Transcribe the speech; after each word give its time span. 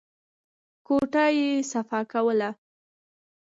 کوټه 0.85 1.25
يې 1.37 1.49
صفا 1.71 1.99
کوله. 2.11 2.49